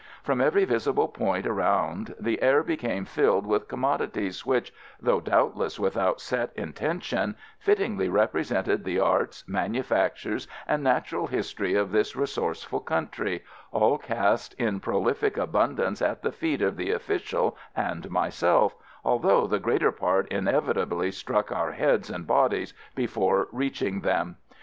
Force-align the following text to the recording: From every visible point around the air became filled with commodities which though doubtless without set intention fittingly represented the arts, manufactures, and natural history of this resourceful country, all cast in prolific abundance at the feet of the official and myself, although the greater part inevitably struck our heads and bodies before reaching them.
From 0.23 0.41
every 0.41 0.65
visible 0.65 1.07
point 1.09 1.45
around 1.45 2.15
the 2.19 2.41
air 2.41 2.63
became 2.63 3.05
filled 3.05 3.45
with 3.45 3.67
commodities 3.67 4.43
which 4.47 4.73
though 4.99 5.21
doubtless 5.21 5.79
without 5.79 6.19
set 6.19 6.51
intention 6.55 7.35
fittingly 7.59 8.09
represented 8.09 8.83
the 8.83 8.99
arts, 8.99 9.43
manufactures, 9.47 10.47
and 10.67 10.81
natural 10.83 11.27
history 11.27 11.75
of 11.75 11.91
this 11.91 12.15
resourceful 12.15 12.79
country, 12.79 13.43
all 13.71 13.99
cast 13.99 14.55
in 14.55 14.79
prolific 14.79 15.37
abundance 15.37 16.01
at 16.01 16.23
the 16.23 16.31
feet 16.31 16.63
of 16.63 16.77
the 16.77 16.89
official 16.89 17.55
and 17.75 18.09
myself, 18.09 18.75
although 19.05 19.45
the 19.45 19.59
greater 19.59 19.91
part 19.91 20.27
inevitably 20.29 21.11
struck 21.11 21.51
our 21.51 21.73
heads 21.73 22.09
and 22.09 22.25
bodies 22.25 22.73
before 22.95 23.49
reaching 23.51 23.99
them. 24.01 24.37